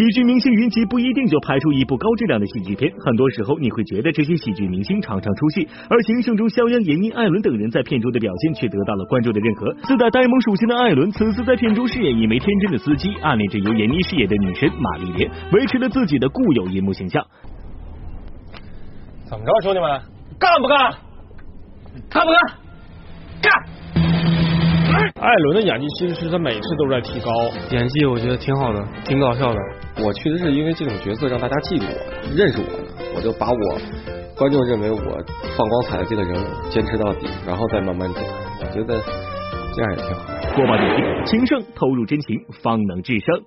[0.00, 9.74] 喜剧明星云集不一定就拍出一部高质量的喜剧片，很多时候你会觉得这些喜剧明星常常出戏，而形象中肖央、闫妮、艾伦等人在片中的表现却得到了观众的认可。
[9.82, 17.22] 自带呆萌属性的艾伦，此次在片中饰演一枚天真的司机，暗恋着由闫妮饰演的女神玛丽莲，维持了自己的固有银幕形象。
[19.28, 20.00] 怎么着，兄弟们，
[20.38, 20.78] 干不干？
[22.08, 22.40] 干不干？
[25.20, 27.30] 艾伦的演技其实是他每次都在提高，
[27.70, 29.60] 演技我觉得挺好的，挺搞笑的。
[30.02, 33.56] 我确实是因为这种角色让大家记住我、认识我，我就把我
[34.34, 34.98] 观众认为我
[35.56, 36.34] 放光彩的这个人
[36.70, 38.20] 坚持到底，然后再慢慢走。
[38.60, 39.02] 我觉得
[39.74, 40.24] 这样也挺好。
[40.56, 43.44] 播报点评：情圣投入真情，方能制胜。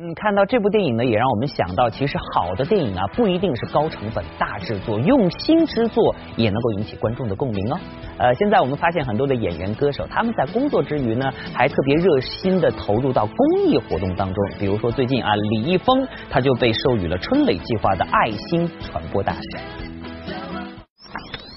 [0.00, 7.80] 嗯，看到这部电影呢，也让我们想到，其实好的电影啊，不一定是高成本、大制作，用心之作也能够引起观众的共鸣哦。
[8.16, 14.44] 呃，现在我们发现很多的演员、歌手，他们在工作之余呢，还特别热心的投入到公益活动当中。
[14.56, 21.47] 比如说最近啊，李易峰他就被授予了春蕾计划的爱心传播大使。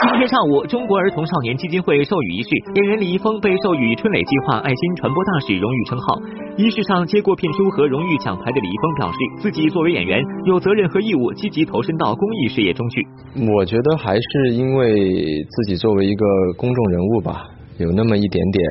[0.00, 6.14] 今天上午，中国儿童少年基金会授予仪式，演员李易峰被授予春蕾计划爱心传播大使荣誉称号。
[6.56, 13.04] 仪式上，接过聘书和荣誉奖牌的李易峰表示，自己作为演员，有责任和义务积极投身到公益事业中去。
[13.52, 16.24] 我觉得还是因为自己作为一个
[16.56, 17.46] 公众人物吧，
[17.78, 18.70] 有那么一点点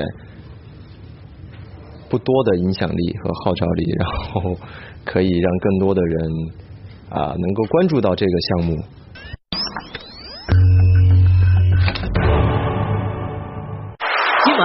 [2.10, 4.56] 不多的影响力和号召力，然后
[5.04, 6.32] 可以让更多的人
[7.10, 8.78] 啊能够关注到这个项目。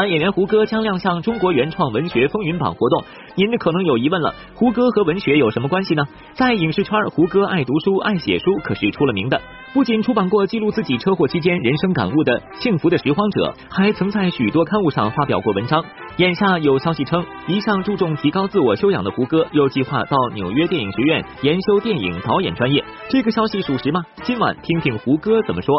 [0.09, 6.05] 演员胡歌将亮相中国原创文学风云榜活动，您可能有疑问了，胡歌和文学有什么关系呢？
[6.35, 9.41] 在影视圈，胡歌爱读书、爱写书，可是出了名的。
[9.73, 15.83] 不仅出版过记录自己车祸期间人生感悟的《幸福的拾荒者》，还曾在许多刊物上发表过文章。
[16.19, 22.85] 眼下有消息称，一向注重提高自我修养的胡歌，又计划到纽约电影学院研修电影导演专业。
[23.09, 24.03] 这个消息属实吗？
[24.23, 25.75] 今晚听听胡歌怎么说。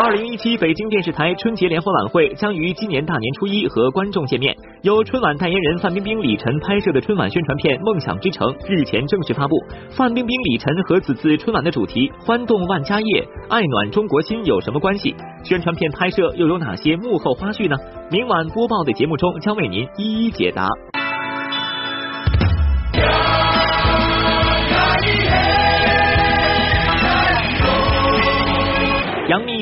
[0.00, 4.56] 二零一七北京电视台春节联欢晚会将于今年大年初一和观众见面。
[4.80, 9.54] 由春晚代言人范冰冰、李晨拍摄的春晚宣传片《梦想之城》日前正式发布。
[9.90, 15.14] 范冰冰、李晨和此次春晚的主题“欢动万家业，爱暖中国心”有什么关系？
[15.44, 17.76] 宣传片拍摄又有哪些幕后花絮呢？
[18.10, 20.68] 明晚播报的节目中将为您一一解答。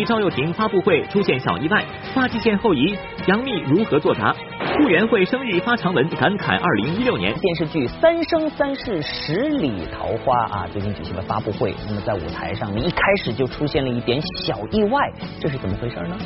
[0.05, 1.85] 赵又廷发布会出现小意外，
[2.15, 4.35] 发际线后移，杨幂如何作答？
[4.77, 7.35] 傅园慧生日发长文感慨二零一六年。
[7.39, 11.75] 电视剧《三生三世十里桃花》啊，最近举行了发布会。
[11.89, 15.01] 那么在舞台上呢，一开始就出现了一点小意外，
[15.41, 16.17] 这是怎么回事呢？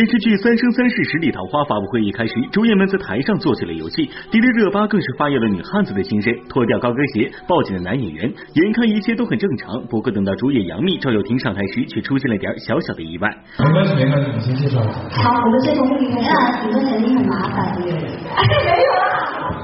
[0.00, 9.84] 电视剧《三生三世十里桃花》发布会一开始，主演们在台上做起了游戏，迪丽热巴更是发扬了女汉子的精神，脱掉高跟鞋抱紧了男演员，眼看一切都很正常。
[9.92, 13.28] 不过等到主演杨幂、赵又廷上台时，却出现了点小小的意外。
[13.58, 14.88] 没关系，没关系，你先介绍吧。
[15.12, 16.30] 好，我们先从这里开始。
[16.32, 18.08] 啊，你们肯定很麻烦，对不对？
[18.08, 19.60] 哎，没有啊。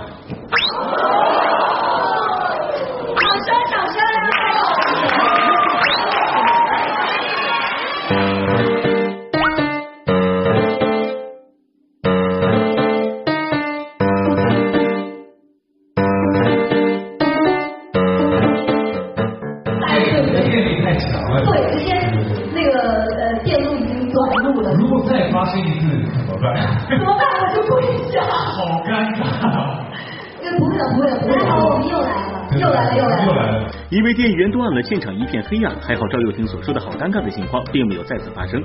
[33.89, 35.75] 因为电源断了，现场一片黑暗。
[35.81, 38.61] 还好赵又廷所说的好尴尬的情况并没有再次发生。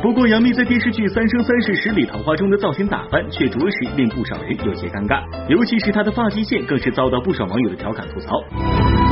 [0.00, 9.03] 不过杨幂在电视剧《三生三世十里桃花》中的造型打扮却着实令不少人有些尴尬，尤其是她的发际线更是遭到不少网友的调侃吐槽。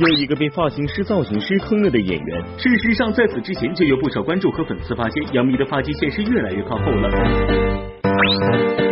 [0.00, 2.42] 又一个被发型师造型师坑了的演员。
[2.56, 8.89] 事实上，在此之前就有不少观众和粉丝发现，杨幂的发际线是越来越靠后了。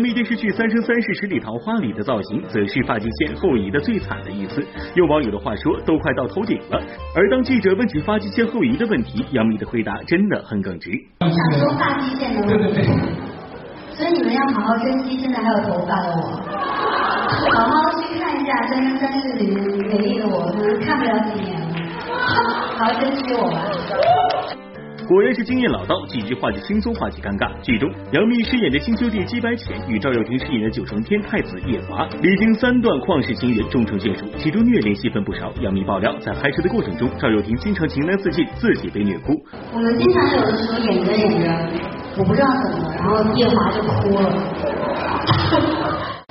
[0.00, 4.64] 杨幂电视剧《三生三世十里桃花》里的造型，则是发际线后移的最惨的一次。
[4.94, 6.80] 用网友的话说，都快到头顶了。
[7.14, 10.90] 而当记者问起发际线后移的问题，杨幂的回答真的很耿直。
[11.20, 12.80] 想说发际线的问题，
[13.92, 16.22] 所以你们要好好珍惜现在还有头发的我，
[17.52, 21.68] 好好去看一下《三生三世》里面美丽的我，可能看不了几年了，
[22.16, 24.19] 好好珍惜我吧。
[25.10, 27.50] 果然是经验老道，几句话就轻松化解尴尬。
[27.62, 35.52] 剧中，杨幂饰演的新修帝姬白浅与赵又廷饰演的九重天太子夜华，历经三段旷世情缘，终成眷属，其中虐恋戏份不少。
[35.62, 39.34] 杨幂爆料，在拍摄的过程中，赵又廷经常情难自禁，自己被虐哭。
[39.74, 41.50] 我们经常有的时候演着演着，
[42.16, 44.30] 我不知道怎么，然后夜华就哭了。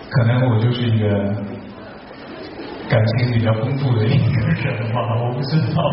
[0.09, 1.05] 可能我就是一个
[2.87, 5.83] 感情比较丰富的一个人吧，我不知道。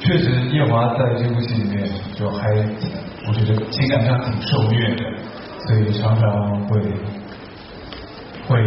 [0.00, 2.48] 确实，夜华在这部戏里面就还，
[3.28, 5.04] 我觉得情感上挺受虐的，
[5.58, 6.80] 所以常常会
[8.48, 8.60] 会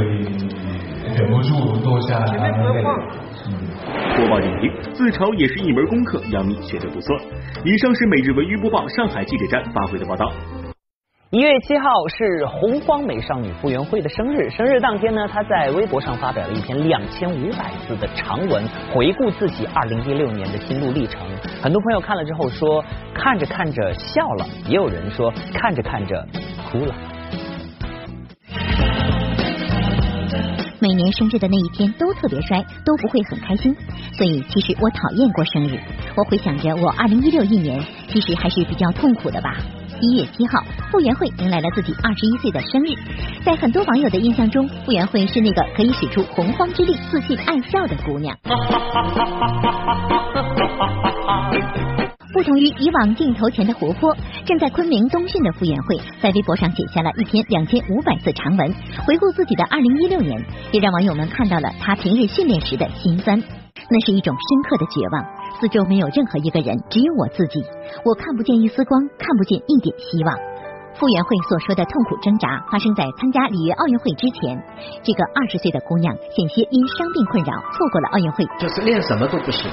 [1.17, 2.83] 忍不住落下两泪。
[4.15, 7.17] 播报点评，自嘲也是一门功课，杨幂学的不错。
[7.65, 10.31] 以上是每日文娱播报上海记者站发回的报道。
[11.33, 21.19] 一月七号是洪荒美少女傅园慧的生日，生日当天呢，她在微博上发表了一篇两千五百字的长文，回顾自己二零一六年的心路历程。
[21.59, 22.85] 很多朋友看了之后说，
[23.15, 26.23] 看着看着笑了，也有人说看着看着
[26.69, 26.93] 哭了。
[30.79, 33.75] 每年生日的那一天都特别衰，都不会很开心，
[34.11, 35.79] 所以其实我讨厌过生日。
[36.15, 39.57] 我回想着我二零一六一年，其实还是比较痛苦的吧。
[40.03, 42.89] 一月七号，傅园慧迎来了自己二十一岁的生日。
[43.45, 48.37] 在很多网友的印象中，傅园慧是那个可以使出洪荒之力、自信爱笑的姑娘。
[52.33, 54.13] 不同于以往镜头前的活泼，
[54.45, 58.75] 正在昆明冬训的傅园慧在微博上写下了一篇两千五百字长文，
[59.07, 60.43] 回顾自己的二零一六年，
[60.73, 63.41] 也让网友们看到了她平日训练时的辛酸。
[63.89, 65.25] 那是一种深刻的绝望，
[65.59, 67.63] 四周没有任何一个人，只有我自己，
[68.03, 70.35] 我看不见一丝光，看不见一点希望。
[70.93, 74.61] 傅园慧所说的痛苦挣扎，发生在参加里约奥运会之前。
[75.03, 78.45] 这个二十岁的姑娘，险些因伤病困扰，错过了奥运会。
[78.59, 79.71] 就是练什么都不行，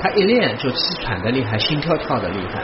[0.00, 2.62] 她一练就气喘的厉害，心跳跳的厉害。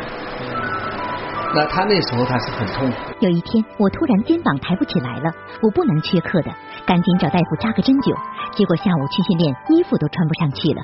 [1.55, 2.97] 那她那时候她是很痛苦。
[3.21, 5.33] 有一天，我突然肩膀抬不起来了，
[5.63, 6.53] 我不能缺课的，
[6.89, 8.17] 赶紧找大夫扎个针灸。
[8.57, 10.81] 结果下午去训练，衣服都穿不上去了。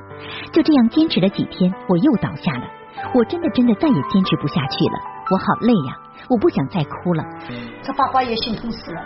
[0.52, 2.68] 就这样坚持了几天，我又倒下了。
[3.14, 4.96] 我真的真的再也坚持不下去了，
[5.32, 5.96] 我好累呀，
[6.28, 7.24] 我不想再哭了。
[7.82, 9.00] 这爸爸也心痛死了。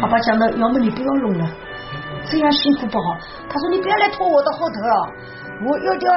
[0.00, 1.46] 爸爸讲的，要么你不要弄了，
[2.30, 3.18] 这样辛苦不好。
[3.48, 4.96] 他说你不要来拖我的后腿啊，
[5.66, 6.08] 我要叫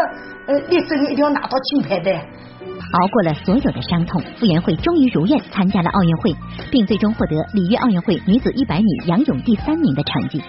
[0.47, 2.11] 呃力争一定要拿到金牌的。
[2.93, 6.35] 熬过了所有的伤痛，傅园慧终于如愿参加了奥运会，
[6.71, 10.41] 并最终获得里约奥运会女子一百米仰泳第三名的成绩。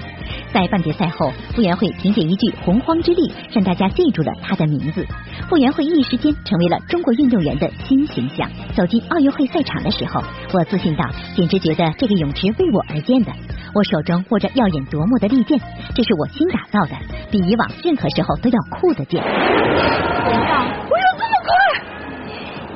[0.53, 5.07] 在半决赛后，傅园慧凭借一句“洪荒之力”让大家记住了她的名字。
[5.49, 8.49] 傅园慧一时间成为了中国运动员的新形象。
[8.77, 10.22] 走进奥运会赛场的时候，
[10.53, 11.05] 我自信到
[11.35, 13.33] 简直觉得这个泳池为我而建的。
[13.75, 15.59] 我手中握着耀眼夺目的利剑，
[15.97, 16.95] 这是我新打造的，
[17.29, 19.20] 比以往任何时候都要酷的剑。
[19.20, 21.51] 我有这么快？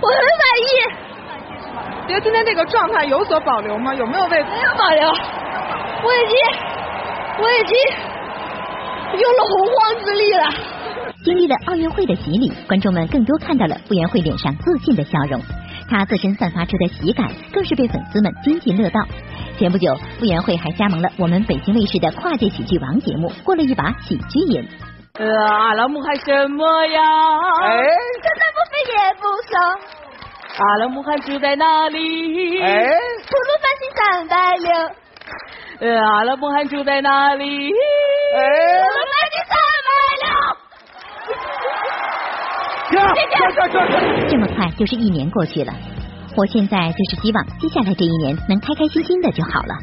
[0.03, 0.69] 我很满意。
[2.09, 3.95] 觉得今天这个状态有所保留吗？
[3.95, 5.09] 有没有为没有保留？
[5.09, 6.37] 我已经，
[7.39, 7.77] 我已经
[9.21, 10.51] 用了洪荒之力了。
[11.23, 15.41] 经历了奥运会的洗礼，观众们更多看到了傅园慧脸上自信的笑容。
[15.89, 19.01] 她自身散发出的喜感，更是被粉丝们津津乐道。
[19.59, 24.69] 前不久，傅园慧还加盟了我们北京卫视的跨界喜剧王节目，过了一把喜剧瘾。
[25.19, 27.01] 呃，阿拉木还什么呀？
[27.65, 27.77] 哎，
[28.23, 29.59] 现在不飞也不上。
[30.59, 32.61] 阿拉木汗住在哪里？
[32.63, 32.85] 哎，
[33.27, 34.71] 吐鲁番行三百六。
[35.81, 37.45] 呃，阿拉木汗住在哪里？
[37.47, 38.41] 哎，
[38.83, 39.57] 吐鲁番行三
[39.89, 39.91] 百
[40.23, 40.27] 六。
[44.29, 45.73] 这么快就是一年过去了，
[46.37, 49.75] 我现在就是希望接下来这一年能开开心心的就好了。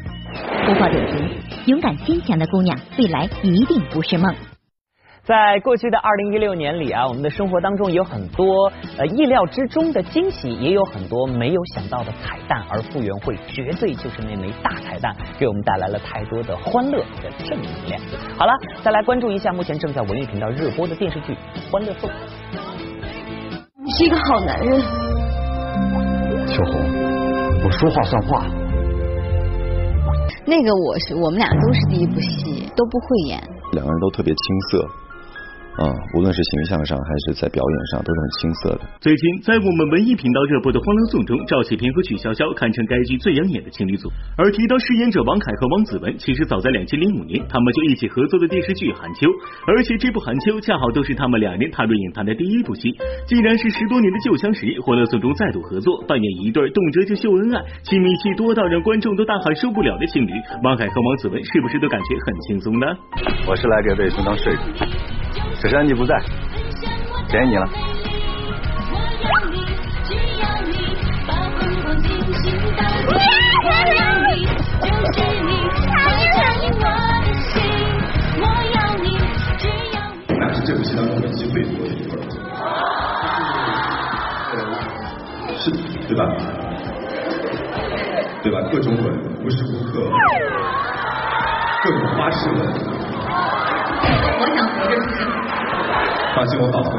[0.66, 1.30] 播报点评：
[1.66, 4.34] 勇敢坚强的姑娘，未来一定不是梦。
[5.24, 18.00] 在过去的二零一六年里啊，我们的生活当中有很多呃意料之中的惊喜，也有很多没有想到的彩蛋，而傅园慧绝对就是那枚大彩蛋，给我们带来了太多的欢乐和正能量。
[18.38, 18.52] 好了，
[18.84, 21.32] 再来关注一下目前正在文艺频道热播的电视剧
[21.72, 22.08] 《欢乐颂》。
[23.96, 24.78] 你是一个好男人，
[26.46, 26.74] 秋红，
[27.64, 28.46] 我说话算话。
[30.44, 33.42] 那个我是我们俩都是第一部戏，都不会演。
[33.72, 34.86] 两个人都特别青涩。
[35.76, 38.80] 啊，无论是形象上还是在表演上，都是很青涩的。
[38.98, 44.08] 最近，在我们文艺频道热播的《欢乐颂》中，赵启平和曲筱绡堪称该剧最养眼的情侣组。
[44.38, 49.28] 而提到饰演者王凯和王子文，其实早在两千零五年，他们就一起合作的电视剧《寒秋》，
[49.68, 52.96] 而且这部《寒秋》恰好都是他们两人踏入影坛的第一部戏。
[53.28, 60.32] 既然是十多年的旧相识，《欢乐颂》中再度合作，扮演一对动辄就秀恩爱、亲密戏多到让观众都大喊受不了的情侣，
[60.64, 62.86] 王凯和王子文是不是都感觉很轻松呢？
[63.44, 64.95] 我是来给魏兄当睡的。
[65.60, 66.14] 只是安吉不在，
[67.28, 67.68] 便宜你了。
[80.28, 82.02] 我俩是这部戏当中演技最多的一
[84.52, 84.54] 对，
[85.58, 85.70] 是，
[86.06, 86.22] 对吧？
[88.42, 88.60] 对吧？
[88.70, 89.04] 各种吻，
[89.42, 90.10] 无时无刻，
[91.82, 92.95] 各种花式吻。
[94.38, 95.24] 我想活着就是。
[96.34, 96.90] 放心，我保护。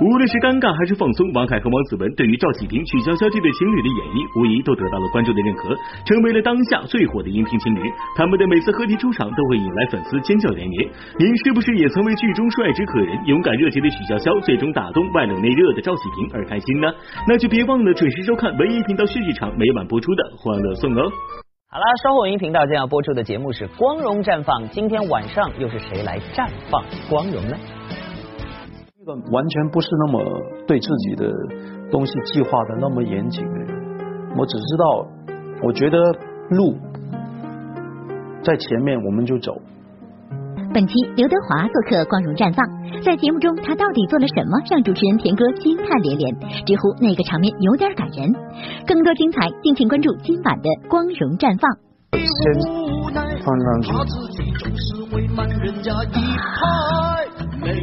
[0.00, 5.76] 无论是尴尬还是放松，王凯和王子文对于赵启平、曲筱绡这对情侣的演绎，无疑都得到了观众的认可，
[6.08, 7.84] 成为了当下最火的荧屏情侣。
[8.16, 10.88] 他们的每次合体出场，都会引来粉丝尖叫连连。
[11.20, 16.88] 您是不是也曾为剧中率直可人、勇敢热情的曲筱绡，最终打动外冷内热的赵启平而开心呢？
[17.28, 21.12] 那就别忘了准时收看文艺频道续剧场每晚播出的《欢乐颂》哦。
[21.72, 27.56] 好了，稍后文艺频道将要播出的节目是《光荣绽放》，今天晚上又是谁来绽放光荣呢？
[29.00, 30.20] 一个完全不是那么
[30.66, 31.30] 对自己的
[31.88, 35.06] 东西计划的那么严谨的人，我只知道，
[35.62, 35.96] 我觉得
[36.50, 36.76] 路
[38.42, 39.54] 在前面，我们就走。
[40.72, 42.64] 本期刘德华做客《光荣绽放》，
[43.02, 46.30] 在节目中他到底做了什么，让主持人田哥惊叹连连，
[46.64, 48.30] 直呼那个场面有点感人。
[48.86, 51.66] 更多精彩，敬请关注今晚的《光荣绽放》。
[52.14, 52.22] 先
[53.42, 53.90] 放上去。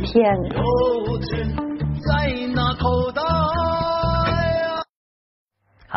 [0.08, 0.48] 骗你！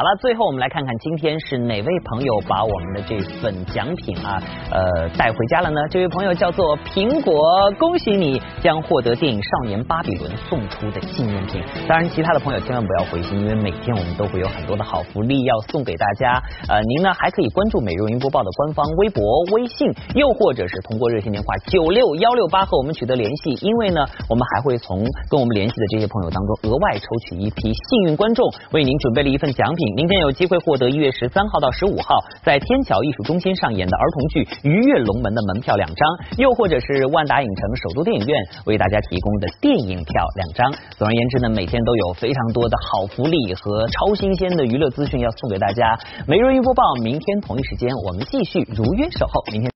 [0.01, 4.41] 好了，最后我们来看看今天是哪位朋友把我们的这份奖品啊
[4.73, 5.77] 呃带回家了呢？
[5.91, 11.61] 这位朋友叫做苹果，恭喜你将获得电影《少年巴比伦》送出的纪念品。
[11.87, 16.41] 当然，其他的朋友千万不要灰心，因为每天我们都会有很多的好福利要送给大家。
[16.71, 19.21] 呃，您呢还可以关注每日文娱播报的官方微博、
[19.53, 23.53] 微信，又或者是通过热线电话九六幺六八和我们取得联系。
[23.61, 29.90] 因为呢，我们还会从跟我们联系的这些朋友当中额外抽取一批幸运观众，为您准备了一份奖品。
[29.95, 36.03] 明天有机会获得一月十三号到十五号在天桥艺术中心上演的儿童剧《鱼跃龙门》的门票两张，
[36.39, 38.35] 又或者是万达影城首都电影院
[38.67, 40.73] 为大家提供的电影票两张。
[40.97, 45.99] 总而言之呢，每天都有非常多的好福利和超新鲜的娱乐资讯要送给大家。
[46.27, 49.43] 每日一播报，明天同一时间我们继续如约守候。
[49.53, 49.69] 明天。